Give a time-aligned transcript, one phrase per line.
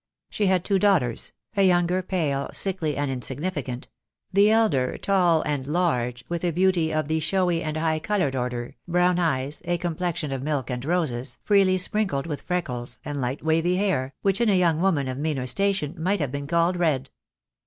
[0.31, 3.87] She had two daughters, the younger pale, sickly, and insignificant;
[4.33, 8.75] the elder tall and large, with a beauty of the showy and highly coloured order,
[8.87, 13.75] brown eyes, a complexion of milk and roses, freely sprinkled with freckles, and light wavy
[13.75, 17.11] hair, which in a young woman of meaner station might have been called red.